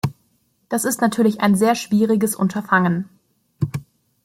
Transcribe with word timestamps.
Das 0.67 0.83
ist 0.83 0.99
natürlich 0.99 1.41
ein 1.41 1.55
sehr 1.55 1.75
schwieriges 1.75 2.35
Unterfangen. 2.35 3.07